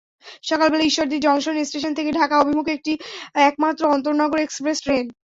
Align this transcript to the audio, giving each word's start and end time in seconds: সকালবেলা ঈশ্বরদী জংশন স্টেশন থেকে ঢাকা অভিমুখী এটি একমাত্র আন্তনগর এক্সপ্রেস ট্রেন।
সকালবেলা 0.43 0.83
ঈশ্বরদী 0.85 1.17
জংশন 1.19 1.55
স্টেশন 1.63 1.91
থেকে 1.95 2.11
ঢাকা 2.13 2.35
অভিমুখী 2.37 2.71
এটি 2.73 2.93
একমাত্র 3.43 3.81
আন্তনগর 3.95 4.39
এক্সপ্রেস 4.41 4.77
ট্রেন। 4.81 5.05